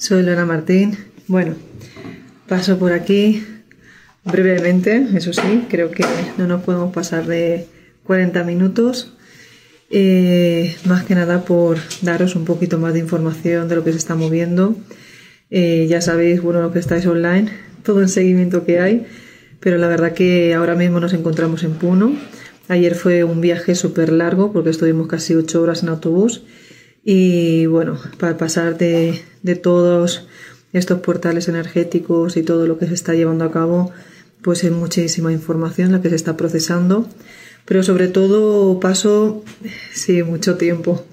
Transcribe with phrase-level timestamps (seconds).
[0.00, 0.96] Soy Lorena Martín.
[1.26, 1.56] Bueno,
[2.48, 3.44] paso por aquí
[4.24, 6.06] brevemente, eso sí, creo que
[6.38, 7.66] no nos podemos pasar de
[8.04, 9.12] 40 minutos.
[9.90, 13.98] Eh, más que nada por daros un poquito más de información de lo que se
[13.98, 14.74] está moviendo.
[15.50, 17.50] Eh, ya sabéis, bueno, lo que estáis online,
[17.82, 19.06] todo el seguimiento que hay,
[19.60, 22.16] pero la verdad que ahora mismo nos encontramos en Puno.
[22.68, 26.42] Ayer fue un viaje súper largo porque estuvimos casi 8 horas en autobús
[27.04, 30.26] y bueno, para pasar de, de todos
[30.72, 33.92] estos portales energéticos y todo lo que se está llevando a cabo,
[34.42, 37.08] pues es muchísima información la que se está procesando,
[37.64, 39.44] pero sobre todo paso,
[39.92, 41.04] sí, mucho tiempo.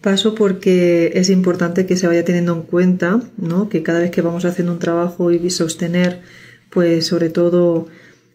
[0.00, 3.68] Paso porque es importante que se vaya teniendo en cuenta, ¿no?
[3.68, 6.22] Que cada vez que vamos haciendo un trabajo y sostener,
[6.70, 7.86] pues sobre todo,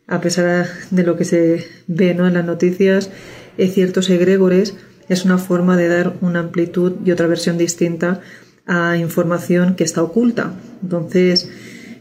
[0.08, 2.26] a pesar de lo que se ve, ¿no?
[2.26, 3.10] En las noticias,
[3.58, 4.76] ciertos egregores,
[5.10, 8.22] es una forma de dar una amplitud y otra versión distinta
[8.66, 10.54] a información que está oculta.
[10.84, 11.50] Entonces,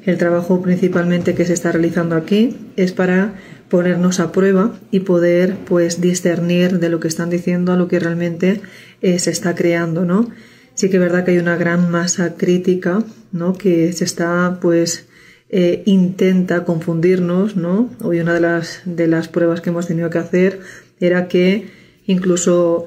[0.05, 3.35] el trabajo principalmente que se está realizando aquí es para
[3.69, 7.99] ponernos a prueba y poder pues discernir de lo que están diciendo a lo que
[7.99, 8.61] realmente
[9.03, 10.31] eh, se está creando, ¿no?
[10.75, 13.55] Sí que es verdad que hay una gran masa crítica, ¿no?
[13.55, 15.07] Que se está pues
[15.49, 17.91] eh, intenta confundirnos, ¿no?
[18.03, 20.61] Hoy una de las, de las pruebas que hemos tenido que hacer
[21.01, 21.69] era que
[22.07, 22.87] incluso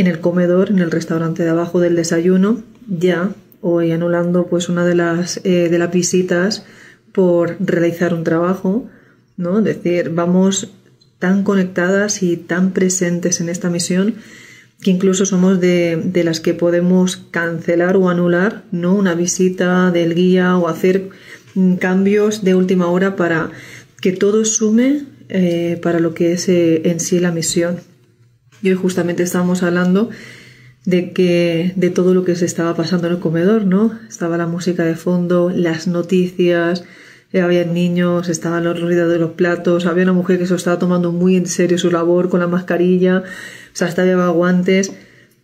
[0.00, 4.84] en el comedor, en el restaurante de abajo del desayuno, ya hoy anulando pues una
[4.84, 6.64] de las, eh, de las visitas
[7.12, 8.88] por realizar un trabajo,
[9.36, 9.58] ¿no?
[9.58, 10.70] Es decir, vamos
[11.18, 14.14] tan conectadas y tan presentes en esta misión
[14.80, 18.94] que incluso somos de, de, las que podemos cancelar o anular ¿no?
[18.94, 21.08] una visita del guía o hacer
[21.80, 23.50] cambios de última hora para
[24.00, 27.80] que todo sume eh, para lo que es eh, en sí la misión.
[28.62, 30.10] Y hoy justamente estábamos hablando
[30.84, 33.98] de que de todo lo que se estaba pasando en el comedor, ¿no?
[34.08, 36.84] Estaba la música de fondo, las noticias,
[37.32, 40.78] eh, había niños, estaban los ruidos de los platos, había una mujer que se estaba
[40.78, 44.92] tomando muy en serio su labor con la mascarilla, o sea, hasta había guantes.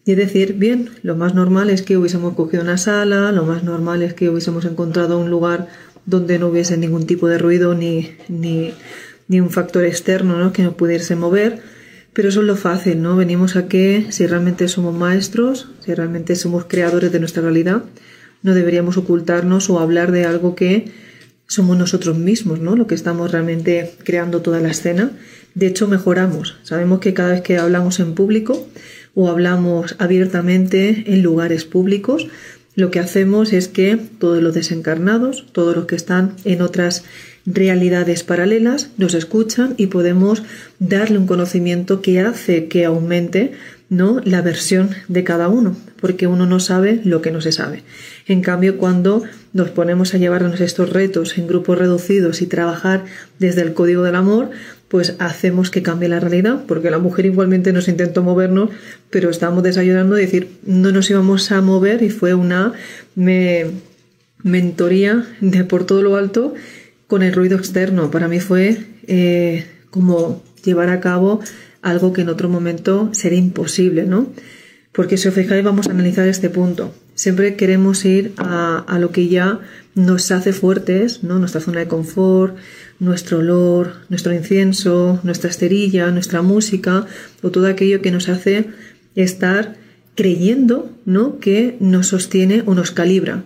[0.06, 3.64] Y es decir, bien, lo más normal es que hubiésemos cogido una sala, lo más
[3.64, 5.68] normal es que hubiésemos encontrado un lugar
[6.06, 8.72] donde no hubiese ningún tipo de ruido ni, ni,
[9.28, 10.52] ni un factor externo ¿no?
[10.52, 11.62] que nos pudiese mover
[12.14, 13.16] pero eso es lo fácil, ¿no?
[13.16, 17.82] Venimos a que si realmente somos maestros, si realmente somos creadores de nuestra realidad,
[18.42, 20.92] no deberíamos ocultarnos o hablar de algo que
[21.46, 22.76] somos nosotros mismos, ¿no?
[22.76, 25.10] Lo que estamos realmente creando toda la escena.
[25.54, 26.56] De hecho, mejoramos.
[26.62, 28.66] Sabemos que cada vez que hablamos en público
[29.14, 32.28] o hablamos abiertamente en lugares públicos,
[32.76, 37.04] lo que hacemos es que todos los desencarnados, todos los que están en otras
[37.46, 40.42] realidades paralelas, nos escuchan y podemos
[40.78, 43.52] darle un conocimiento que hace que aumente
[43.90, 44.20] ¿no?
[44.24, 47.82] la versión de cada uno, porque uno no sabe lo que no se sabe.
[48.26, 49.22] En cambio, cuando
[49.52, 53.04] nos ponemos a llevarnos estos retos en grupos reducidos y trabajar
[53.38, 54.50] desde el código del amor,
[54.88, 58.70] pues hacemos que cambie la realidad, porque la mujer igualmente nos intentó movernos,
[59.10, 62.72] pero estábamos desayunando y decir, no nos íbamos a mover y fue una
[64.42, 66.54] mentoría de por todo lo alto
[67.06, 68.10] con el ruido externo.
[68.10, 71.40] Para mí fue eh, como llevar a cabo
[71.82, 74.28] algo que en otro momento sería imposible, ¿no?
[74.92, 76.94] Porque si os fijáis, vamos a analizar este punto.
[77.14, 79.60] Siempre queremos ir a, a lo que ya
[79.94, 81.38] nos hace fuertes, ¿no?
[81.38, 82.56] Nuestra zona de confort,
[83.00, 87.06] nuestro olor, nuestro incienso, nuestra esterilla, nuestra música
[87.42, 88.66] o todo aquello que nos hace
[89.14, 89.76] estar
[90.14, 91.38] creyendo, ¿no?
[91.38, 93.44] Que nos sostiene o nos calibra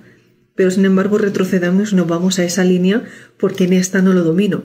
[0.58, 3.05] pero sin embargo retrocedamos, nos vamos a esa línea
[3.38, 4.64] porque en esta no lo domino.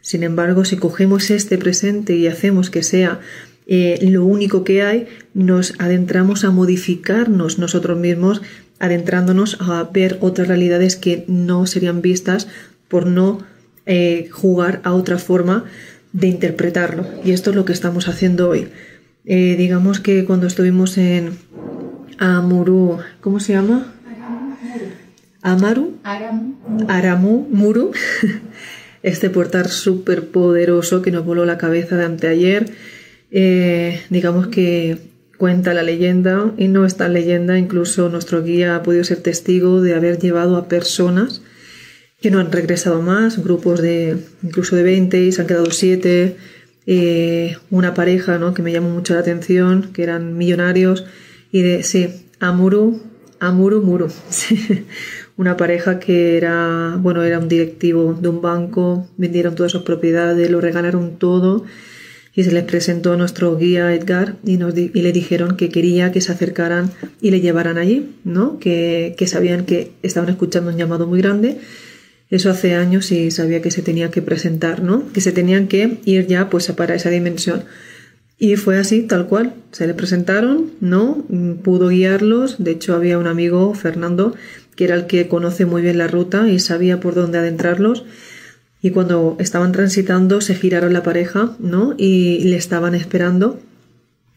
[0.00, 3.18] Sin embargo, si cogemos este presente y hacemos que sea
[3.66, 8.40] eh, lo único que hay, nos adentramos a modificarnos nosotros mismos,
[8.78, 12.46] adentrándonos a ver otras realidades que no serían vistas
[12.86, 13.44] por no
[13.84, 15.64] eh, jugar a otra forma
[16.12, 17.04] de interpretarlo.
[17.24, 18.68] Y esto es lo que estamos haciendo hoy.
[19.24, 21.36] Eh, digamos que cuando estuvimos en
[22.18, 23.92] Amuru, ¿cómo se llama?
[25.42, 27.92] Amaru, Aramu, Muru,
[29.02, 32.70] este portal súper poderoso que nos voló la cabeza de anteayer.
[33.30, 34.98] Eh, digamos que
[35.38, 39.94] cuenta la leyenda y no está leyenda, incluso nuestro guía ha podido ser testigo de
[39.94, 41.42] haber llevado a personas
[42.20, 46.36] que no han regresado más, grupos de incluso de 20 y se han quedado 7,
[46.86, 48.54] eh, una pareja ¿no?
[48.54, 51.04] que me llamó mucho la atención, que eran millonarios,
[51.50, 53.02] y de, sí, Amuru,
[53.40, 54.08] Amuru Muru,
[55.36, 60.50] una pareja que era, bueno, era un directivo de un banco, vendieron todas sus propiedades,
[60.50, 61.64] lo regalaron todo
[62.34, 66.20] y se les presentó nuestro guía Edgar y, nos y le dijeron que quería que
[66.20, 66.90] se acercaran
[67.20, 68.58] y le llevaran allí, ¿no?
[68.58, 71.58] Que, que sabían que estaban escuchando un llamado muy grande.
[72.30, 75.12] Eso hace años y sabía que se tenía que presentar, ¿no?
[75.12, 77.64] Que se tenían que ir ya pues para esa dimensión.
[78.38, 79.54] Y fue así, tal cual.
[79.70, 81.24] Se le presentaron, ¿no?
[81.62, 82.56] Pudo guiarlos.
[82.64, 84.34] De hecho, había un amigo, Fernando,
[84.76, 88.04] que era el que conoce muy bien la ruta y sabía por dónde adentrarlos
[88.82, 91.94] y cuando estaban transitando se giraron la pareja, ¿no?
[91.96, 93.60] Y le estaban esperando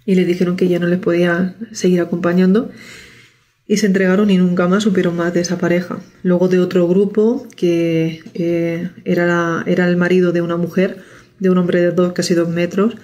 [0.05, 2.69] y le dijeron que ya no les podía seguir acompañando
[3.67, 5.97] y se entregaron y nunca más supieron más de esa pareja.
[6.21, 10.97] Luego de otro grupo que eh, era, era el marido de una mujer,
[11.39, 12.95] de un hombre de dos, casi dos metros,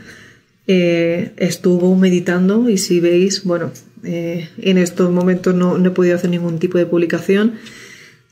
[0.68, 3.72] eh, estuvo meditando y si veis, bueno,
[4.03, 7.53] eh, en estos momentos no, he podido hacer ningún tipo de publicación,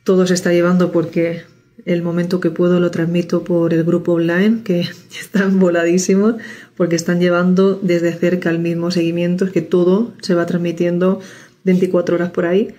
[0.03, 1.43] todo se está llevando porque
[1.85, 4.81] el momento que puedo lo transmito por el grupo online, que
[5.19, 6.35] están voladísimos,
[6.75, 11.19] porque están llevando desde cerca el mismo seguimiento, es que todo se va transmitiendo
[11.63, 12.73] 24 horas por ahí.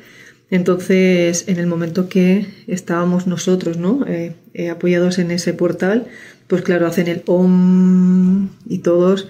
[0.50, 4.04] Entonces, en el momento que estábamos nosotros, ¿no?
[4.06, 6.08] Eh, eh, apoyados en ese portal,
[6.48, 9.28] pues claro, hacen el om y todos,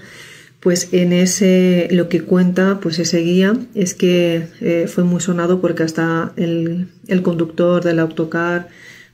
[0.61, 5.61] pues en ese, lo que cuenta, pues ese guía, es que eh, fue muy sonado
[5.61, 6.89] porque hasta el,
[7.23, 8.69] conductor del autocar,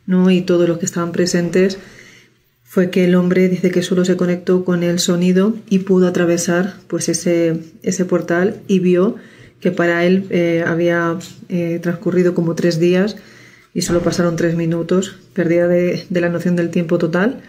[0.07, 0.31] ¿no?
[0.31, 1.79] y todos los que estaban presentes,
[2.65, 6.75] fue que el hombre dice que solo se conectó con el sonido y pudo atravesar
[6.89, 9.17] pues ese, ese portal y vio
[9.61, 11.17] que para él eh, había
[11.49, 13.17] eh, transcurrido como tres días
[13.73, 17.43] y solo pasaron tres minutos, perdida de, la noción del tiempo total.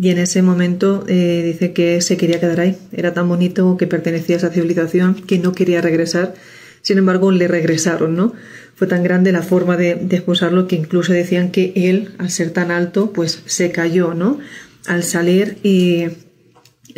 [0.00, 2.78] Y en ese momento eh, dice que se quería quedar ahí.
[2.90, 6.34] Era tan bonito que pertenecía a esa civilización que no quería regresar.
[6.80, 8.32] Sin embargo, le regresaron, ¿no?
[8.80, 10.24] fue tan grande la forma de, de,
[10.66, 14.38] que incluso decían que él, al ser tan alto, pues se cayó, ¿no?
[14.86, 16.06] Al salir y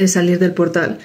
[0.06, 0.98] salir del portal.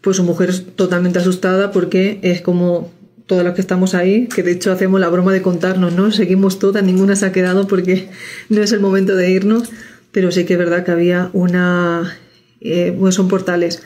[0.00, 2.92] Pues su mujer es totalmente asustada porque es como
[3.26, 6.12] todas las que estamos ahí, que de hecho hacemos la broma de contarnos, ¿no?
[6.12, 8.08] Seguimos todas, ninguna se ha quedado porque
[8.48, 9.68] no es el momento de irnos,
[10.12, 12.18] pero sí que es verdad que había una...
[12.60, 13.82] Eh, pues son portales,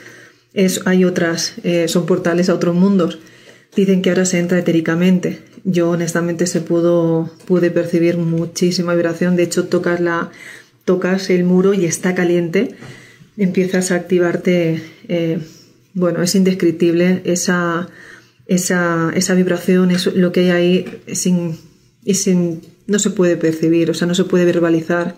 [0.53, 3.19] es, hay otras, eh, son portales a otros mundos.
[3.77, 9.35] Dicen que ahora se entra etéricamente yo honestamente se pudo, pude percibir muchísima vibración.
[9.35, 10.01] De hecho, tocas,
[10.85, 12.77] tocas el muro y está caliente.
[13.39, 14.83] Empiezas a activarte.
[15.09, 15.39] Eh,
[15.95, 17.89] bueno, es indescriptible esa,
[18.47, 21.57] esa, esa vibración, es lo que hay ahí sin,
[22.05, 25.17] sin, no se puede percibir, o sea, no se puede verbalizar.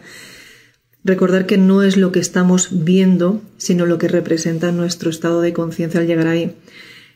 [1.06, 5.52] Recordar que no es lo que estamos viendo, sino lo que representa nuestro estado de
[5.52, 6.56] conciencia al llegar ahí.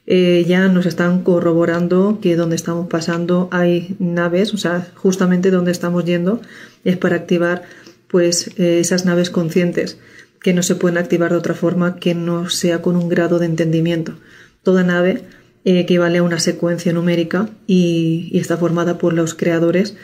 [0.06, 5.72] Eh, ya nos están corroborando que donde estamos pasando hay naves, o sea, justamente donde
[5.72, 6.40] estamos yendo
[6.84, 7.64] es para activar
[8.06, 9.98] pues eh, esas naves conscientes
[10.40, 13.46] que no se pueden activar de otra forma que no sea con un grado de
[13.46, 14.14] entendimiento.
[14.62, 15.24] Toda nave
[15.64, 19.96] eh, equivale a una secuencia numérica y, está formada por los creadores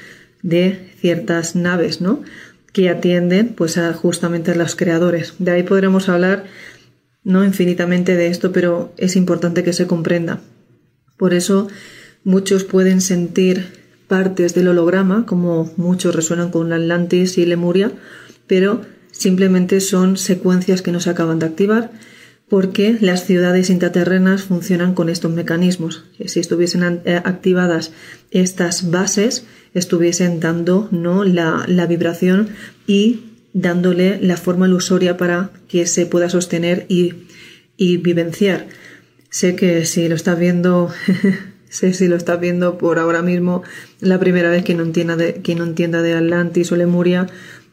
[0.42, 2.24] de ciertas naves, ¿no?
[2.76, 5.32] Que atienden pues a justamente a los creadores.
[5.38, 6.44] De ahí podremos hablar
[7.24, 10.42] no infinitamente de esto, pero es importante que se comprenda.
[11.16, 11.68] Por eso
[12.22, 13.72] muchos pueden sentir
[14.08, 17.92] partes del holograma, como muchos resuenan con la Atlantis y Lemuria,
[18.46, 21.92] pero simplemente son secuencias que no se acaban de activar
[22.48, 26.04] porque las ciudades intraterrenas funcionan con estos mecanismos.
[26.26, 27.92] Si estuviesen eh, activadas
[28.30, 31.24] estas bases, estuviesen dando ¿no?
[31.24, 32.50] la, la vibración
[32.86, 33.20] y
[33.56, 37.14] dándole la forma ilusoria para que se pueda sostener y,
[37.78, 38.66] vivenciar.
[39.30, 40.90] Sé que si lo estás viendo,
[41.70, 43.62] sé si lo estás viendo por ahora mismo,
[44.00, 47.28] la primera vez que no entienda de, que no entienda de Atlantis o Lemuria,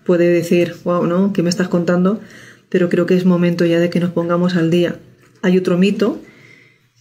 [0.06, 1.34] puede decir, wow, ¿no?
[1.34, 2.22] ¿Qué me estás contando?
[2.74, 4.96] Pero creo que es momento ya de que nos pongamos al día.
[5.44, 6.20] Hay otro mito,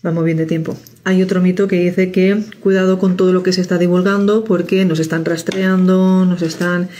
[0.02, 3.54] vamos bien de tiempo, hay otro mito que dice que cuidado con todo lo que
[3.54, 6.90] se está divulgando porque nos están rastreando, nos están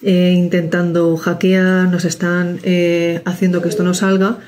[0.00, 4.38] eh, intentando hackear, nos están eh, haciendo que esto no salga,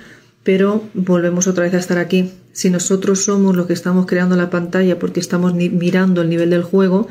[0.43, 2.33] pero volvemos otra vez a estar aquí.
[2.53, 6.63] Si nosotros somos los que estamos creando la pantalla porque estamos mirando el nivel del
[6.63, 7.09] juego,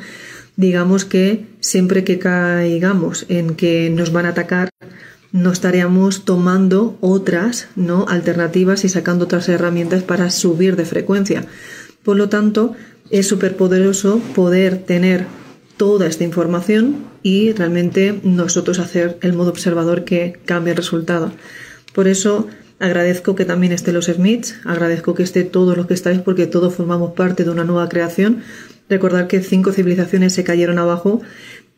[0.56, 4.70] digamos que siempre que caigamos en que nos van a atacar,
[5.32, 8.06] no estaríamos tomando otras ¿no?
[8.08, 11.46] alternativas y sacando otras herramientas para subir de frecuencia.
[12.04, 12.76] Por lo tanto,
[13.10, 15.26] es súper poderoso poder tener
[15.78, 21.32] toda esta información y realmente nosotros hacer el modo observador que cambie el resultado.
[21.94, 22.48] Por eso
[22.80, 26.76] agradezco que también esté los Smiths, agradezco que esté todos los que estáis porque todos
[26.76, 28.42] formamos parte de una nueva creación.
[28.90, 31.22] Recordar que cinco civilizaciones se cayeron abajo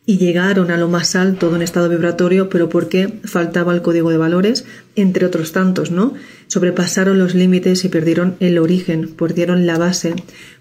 [0.08, 4.08] y llegaron a lo más alto de un estado vibratorio, pero porque faltaba el código
[4.08, 4.64] de valores,
[4.96, 6.14] entre otros tantos, ¿no?
[6.46, 10.14] Sobrepasaron los límites y perdieron el origen, perdieron la base,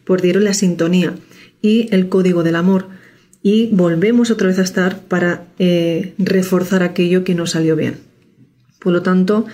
[0.06, 1.14] perdieron la sintonía
[1.62, 2.88] y el código del amor.
[3.42, 8.00] Y volvemos otra vez a estar para eh, reforzar aquello que nos salió bien.
[8.80, 9.46] Por lo tanto,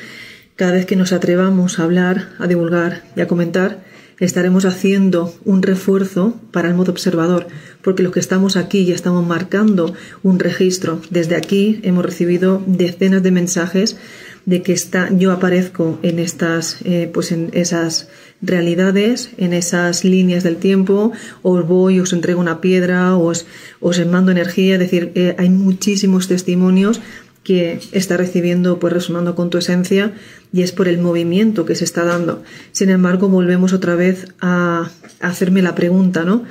[0.55, 3.83] cada vez que nos atrevamos a hablar, a divulgar y a comentar,
[4.19, 7.47] estaremos haciendo un refuerzo para el modo observador,
[7.81, 11.01] porque los que estamos aquí ya estamos marcando un registro.
[11.09, 13.97] Desde aquí hemos recibido decenas de mensajes
[14.45, 18.09] de que está, yo aparezco en estas, eh, pues en esas
[18.41, 23.45] realidades, en esas líneas del tiempo, os voy, os entrego una piedra, os,
[23.79, 26.99] os mando energía, es decir, eh, hay muchísimos testimonios
[27.43, 30.13] que está recibiendo, pues resonando con tu esencia,
[30.51, 32.43] y es por el movimiento que se está dando.
[32.71, 36.43] Sin embargo, volvemos otra vez a hacerme la pregunta, ¿no?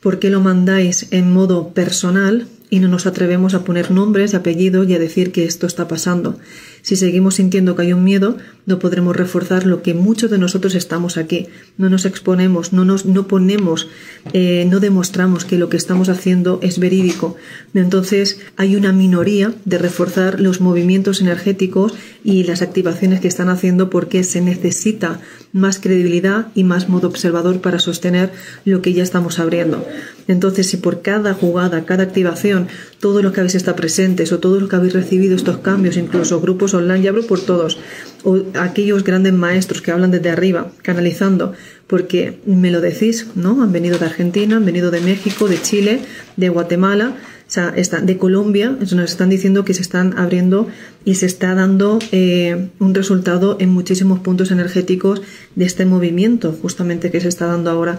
[0.00, 4.88] ¿Por qué lo mandáis en modo personal y no nos atrevemos a poner nombres, apellidos
[4.88, 6.38] y a decir que esto está pasando?
[6.82, 10.74] Si seguimos sintiendo que hay un miedo, no podremos reforzar lo que muchos de nosotros
[10.74, 11.48] estamos aquí.
[11.76, 13.88] No nos exponemos, no nos no ponemos,
[14.32, 17.36] eh, no demostramos que lo que estamos haciendo es verídico.
[17.74, 23.90] Entonces hay una minoría de reforzar los movimientos energéticos y las activaciones que están haciendo
[23.90, 25.20] porque se necesita
[25.52, 28.32] más credibilidad y más modo observador para sostener
[28.64, 29.84] lo que ya estamos abriendo.
[30.28, 32.59] Entonces, si por cada jugada, cada activación,
[33.00, 36.40] todo lo que habéis estado presentes o todo lo que habéis recibido estos cambios, incluso
[36.40, 37.78] grupos online, ya hablo por todos,
[38.24, 41.54] o aquellos grandes maestros que hablan desde arriba, canalizando,
[41.86, 43.62] porque me lo decís, ¿no?
[43.62, 46.00] Han venido de Argentina, han venido de México, de Chile,
[46.36, 47.16] de Guatemala,
[47.50, 50.68] o sea, de Colombia, nos están diciendo que se están abriendo
[51.04, 55.20] y se está dando eh, un resultado en muchísimos puntos energéticos
[55.56, 57.98] de este movimiento justamente que se está dando ahora.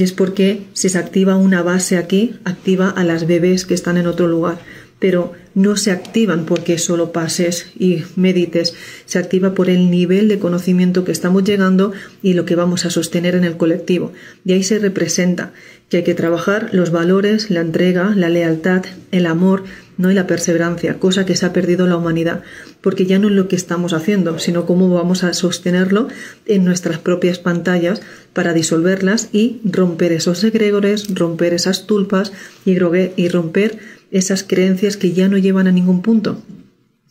[0.00, 3.98] Y es porque si se activa una base aquí, activa a las bebés que están
[3.98, 4.58] en otro lugar
[5.00, 8.74] pero no se activan porque solo pases y medites,
[9.06, 11.92] se activa por el nivel de conocimiento que estamos llegando
[12.22, 14.12] y lo que vamos a sostener en el colectivo.
[14.44, 15.52] Y ahí se representa
[15.88, 19.64] que hay que trabajar los valores, la entrega, la lealtad, el amor,
[19.96, 22.42] no y la perseverancia, cosa que se ha perdido la humanidad,
[22.80, 26.08] porque ya no es lo que estamos haciendo, sino cómo vamos a sostenerlo
[26.46, 28.00] en nuestras propias pantallas
[28.32, 32.32] para disolverlas y romper esos egregores, romper esas tulpas
[32.64, 32.78] y,
[33.16, 33.78] y romper
[34.10, 36.42] esas creencias que ya no llevan a ningún punto.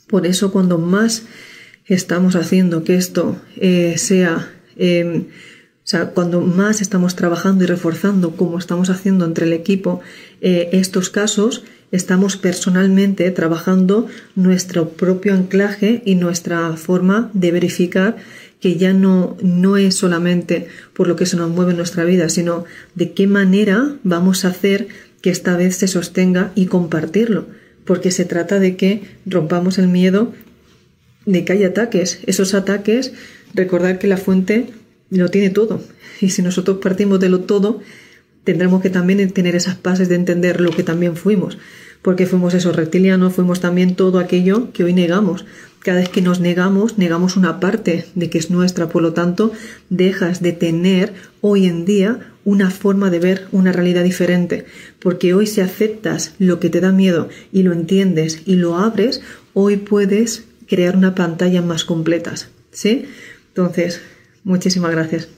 [0.08, 1.24] Por eso cuando más
[1.86, 8.36] estamos haciendo que esto eh, sea, em, o sea, cuando más estamos trabajando y reforzando
[8.36, 10.02] como estamos haciendo entre el equipo
[10.42, 18.18] eh, estos casos, estamos personalmente trabajando nuestro propio anclaje y nuestra forma de verificar
[18.60, 22.30] que ya no, no es solamente por lo que se nos mueve en nuestra vida,
[22.30, 24.90] sino de qué manera vamos a hacer
[25.22, 27.48] que esta vez se sostenga y compartirlo,
[27.86, 30.34] porque se trata de que rompamos el miedo
[31.26, 32.20] de que hay ataques.
[32.26, 33.14] Esos ataques,
[33.54, 34.68] recordar que la fuente
[35.10, 35.82] lo tiene todo.
[36.22, 37.82] Y si nosotros partimos de lo todo,
[38.44, 41.58] tendremos que también tener esas bases de entender lo que también fuimos,
[42.02, 45.46] porque fuimos esos reptilianos, fuimos también todo aquello que hoy negamos.
[45.80, 49.54] Cada vez que nos negamos, negamos una parte de que es nuestra, por lo tanto,
[49.90, 54.66] dejas de tener hoy en día una forma de ver una realidad diferente,
[54.98, 59.22] porque hoy si aceptas lo que te da miedo y lo entiendes y lo abres,
[59.54, 63.06] hoy puedes crear una pantalla más completas, ¿sí?
[63.50, 64.02] Entonces,
[64.44, 65.30] muchísimas gracias.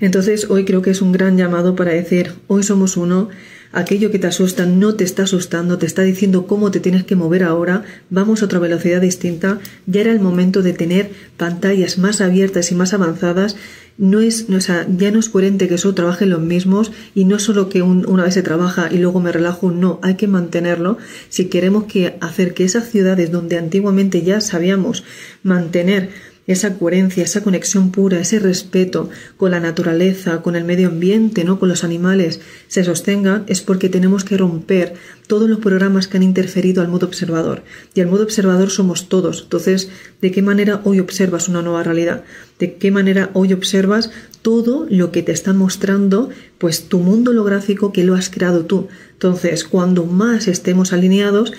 [0.00, 3.30] Entonces, hoy creo que es un gran llamado para decir, hoy somos uno,
[3.72, 7.16] aquello que te asusta no te está asustando, te está diciendo cómo te tienes que
[7.16, 12.20] mover ahora, vamos a otra velocidad distinta, ya era el momento de tener pantallas más
[12.20, 13.56] abiertas y más avanzadas
[13.96, 17.68] no es, no, ya no es coherente que solo trabajen los mismos y no solo
[17.68, 20.98] que una vez se trabaja y luego me relajo, no, hay que mantenerlo.
[21.28, 25.04] Si queremos que hacer que esas ciudades donde antiguamente ya sabíamos
[25.42, 26.10] mantener
[26.46, 31.58] esa coherencia, esa conexión pura, ese respeto con la naturaleza, con el medio ambiente, no
[31.58, 34.94] con los animales, se sostenga, es porque tenemos que romper
[35.26, 37.62] todos los programas que han interferido al modo observador.
[37.94, 39.42] Y al modo observador somos todos.
[39.44, 39.88] Entonces,
[40.20, 42.24] ¿de qué manera hoy observas una nueva realidad?
[42.58, 44.10] ¿De qué manera hoy observas
[44.42, 48.88] todo lo que te está mostrando, pues tu mundo holográfico que lo has creado tú?
[49.12, 51.52] Entonces, cuando más estemos alineados,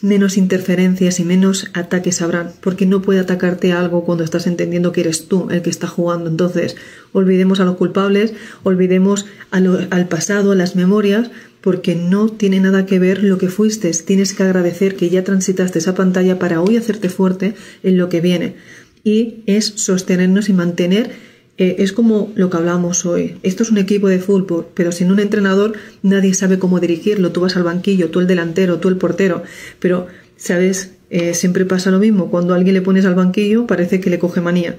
[0.00, 5.00] menos interferencias y menos ataques habrán, porque no puede atacarte algo cuando estás entendiendo que
[5.00, 6.28] eres tú el que está jugando.
[6.28, 6.76] Entonces,
[7.12, 12.98] olvidemos a los culpables, olvidemos al pasado, a las memorias, porque no tiene nada que
[12.98, 13.90] ver lo que fuiste.
[13.90, 18.20] Tienes que agradecer que ya transitaste esa pantalla para hoy hacerte fuerte en lo que
[18.20, 18.54] viene.
[19.02, 21.10] Y es sostenernos y mantener
[21.58, 23.38] eh, es como lo que hablamos hoy.
[23.42, 25.72] Esto es un equipo de fútbol, pero sin un entrenador
[26.02, 27.32] nadie sabe cómo dirigirlo.
[27.32, 29.42] Tú vas al banquillo, tú el delantero, tú el portero,
[29.78, 30.92] pero, ¿sabes?
[31.08, 32.30] Eh, siempre pasa lo mismo.
[32.30, 34.76] Cuando alguien le pones al banquillo parece que le coge manía.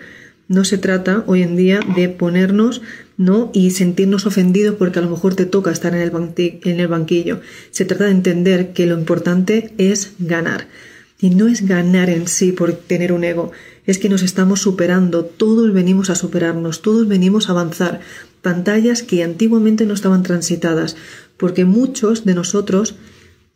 [0.50, 2.82] No se trata hoy en día de ponernos
[3.18, 3.52] ¿no?
[3.54, 7.42] y sentirnos ofendidos porque a lo mejor te toca estar en el, en el banquillo.
[7.72, 10.68] Se trata de entender que lo importante es ganar.
[11.20, 13.52] Y no es ganar en sí por tener un ego,
[13.86, 18.02] es que nos estamos superando, todos venimos a superarnos, todos venimos a avanzar.
[18.42, 20.96] Pantallas que antiguamente no estaban transitadas,
[21.38, 22.96] porque muchos de nosotros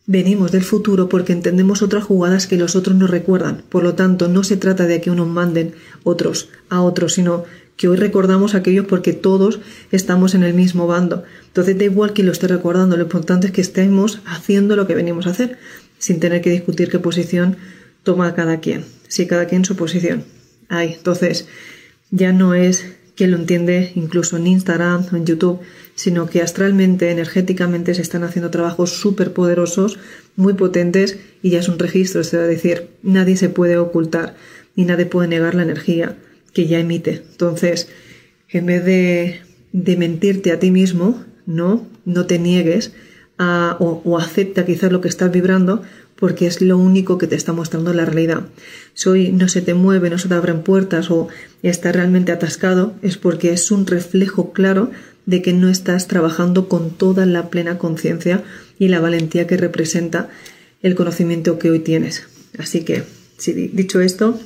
[0.07, 3.63] venimos del futuro porque entendemos otras jugadas que los otros nos recuerdan.
[3.69, 7.43] Por lo tanto, no se trata de que unos manden otros a otros, sino
[7.77, 9.59] que hoy recordamos aquellos porque todos
[9.91, 11.23] estamos en el mismo bando.
[11.47, 14.95] Entonces da igual que lo esté recordando, lo importante es que estemos haciendo lo que
[14.95, 15.57] venimos a hacer
[16.01, 17.57] sin tener que discutir qué posición
[18.03, 20.25] toma cada quien, si cada quien su posición.
[20.67, 21.47] Ay, entonces
[22.09, 25.59] ya no es que lo entiende incluso en Instagram o en YouTube,
[25.93, 29.99] sino que astralmente, energéticamente se están haciendo trabajos súper poderosos,
[30.35, 34.35] muy potentes y ya es un registro, es decir, nadie se puede ocultar
[34.75, 36.17] ni nadie puede negar la energía
[36.53, 37.23] que ya emite.
[37.31, 37.89] Entonces,
[38.49, 39.41] en vez de,
[39.71, 42.91] de mentirte a ti mismo, no, no te niegues,
[43.37, 45.81] o, acepta quizás lo que estás vibrando
[46.15, 48.43] porque es lo único que te está mostrando la realidad.
[48.93, 51.29] Si hoy no se te mueve, no se te abren puertas o
[51.63, 54.91] está realmente atascado, es porque es un reflejo claro
[55.25, 58.43] de que no estás trabajando con toda la plena conciencia
[58.77, 60.29] y la valentía que representa
[60.83, 62.27] el conocimiento que hoy tienes.
[62.59, 63.03] Así que,
[63.37, 64.39] si dicho esto,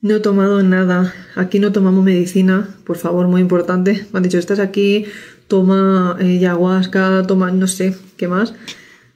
[0.00, 1.14] no he tomado nada.
[1.36, 4.04] Aquí no tomamos medicina, por favor, muy importante.
[4.12, 5.06] Me han dicho, estás aquí,
[5.52, 8.54] toma eh, ayahuasca, toma no sé qué más.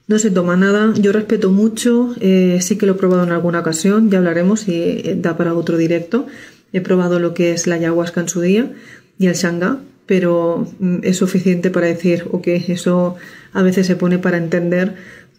[0.07, 0.93] No se toma nada.
[1.01, 4.75] Yo respeto mucho, eh, sí que lo he probado en alguna ocasión, ya hablaremos y
[4.75, 6.27] eh, da para otro directo.
[6.75, 8.71] He probado lo que es la ayahuasca en su día
[9.19, 13.17] y el shanga, pero mm, es suficiente para decir, ok, eso
[13.55, 14.95] a veces se pone para entender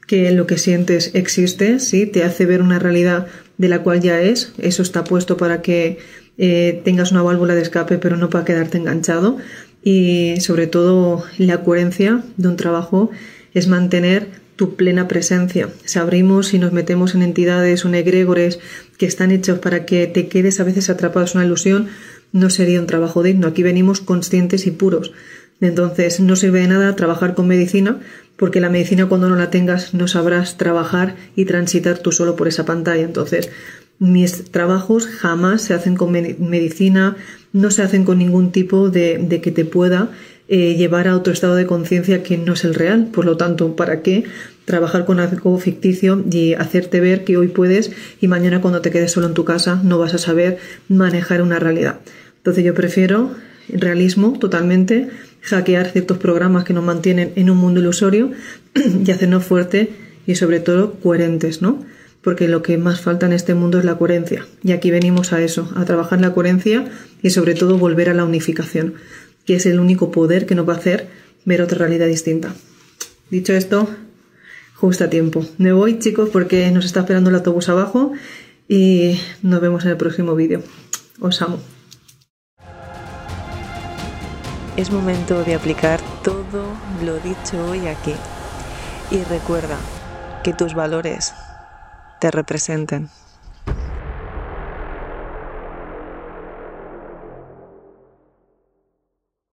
[0.07, 3.27] que lo que sientes existe, sí, te hace ver una realidad
[3.59, 5.99] de la cual ya es, eso está puesto para que
[6.83, 9.37] tengas una válvula de escape, pero no para quedarte enganchado
[9.87, 13.09] y sobre todo la coherencia de un trabajo
[13.53, 15.69] es mantener tu plena presencia.
[15.85, 18.59] Si abrimos y nos metemos en entidades o en egregores
[18.97, 21.87] que están hechos para que te quedes a veces atrapado en una ilusión,
[22.33, 23.47] no sería un trabajo digno.
[23.47, 25.13] Aquí venimos conscientes y puros.
[25.61, 28.01] Entonces no sirve de nada trabajar con medicina
[28.35, 32.49] porque la medicina cuando no la tengas no sabrás trabajar y transitar tú solo por
[32.49, 33.03] esa pantalla.
[33.03, 33.51] Entonces
[33.99, 37.17] mis trabajos jamás se hacen con medicina,
[37.53, 40.11] no se hacen con ningún tipo de, que te pueda
[40.47, 43.09] eh, llevar a otro estado de conciencia que no es el real.
[43.11, 44.25] Por lo tanto, ¿para qué
[44.65, 49.11] trabajar con algo ficticio y hacerte ver que hoy puedes y mañana cuando te quedes
[49.11, 51.99] solo en tu casa no vas a saber manejar una realidad?
[52.37, 53.31] Entonces yo prefiero
[53.69, 55.09] realismo totalmente,
[55.41, 58.31] hackear ciertos programas que nos mantienen en un mundo ilusorio
[59.05, 59.89] y hacernos fuertes
[60.25, 61.83] y sobre todo coherentes, ¿no?
[62.21, 64.45] Porque lo que más falta en este mundo es la coherencia.
[64.63, 66.89] Y aquí venimos a eso, a trabajar la coherencia
[67.21, 68.95] y sobre todo volver a la unificación,
[69.45, 71.07] que es el único poder que nos va a hacer
[71.45, 72.53] ver otra realidad distinta.
[73.29, 73.89] Dicho esto,
[74.75, 75.45] justo a tiempo.
[75.57, 78.13] Me voy, chicos, porque nos está esperando el autobús abajo
[78.67, 80.63] y nos vemos en el próximo vídeo.
[81.19, 81.59] Os amo.
[84.75, 86.65] Es momento de aplicar todo
[87.03, 88.13] lo dicho hoy aquí.
[89.09, 89.77] Y recuerda
[90.43, 91.33] que tus valores
[92.19, 93.09] te representen.